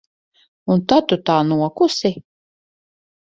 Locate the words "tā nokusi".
1.31-2.13